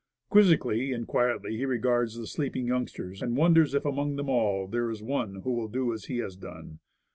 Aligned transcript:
Quizzically 0.31 0.91
and 0.93 1.05
quietly 1.05 1.57
he 1.57 1.63
regards 1.63 2.17
the 2.17 2.25
sleeping 2.25 2.65
youngsters, 2.65 3.21
and 3.21 3.37
won 3.37 3.53
ders 3.53 3.75
if 3.75 3.85
among 3.85 4.15
them 4.15 4.31
all 4.31 4.65
there 4.65 4.89
is 4.89 5.03
one 5.03 5.41
who 5.43 5.51
will 5.51 5.67
do 5.67 5.93
as 5.93 6.05
he 6.05 6.17
has 6.17 6.35
done 6.35 6.79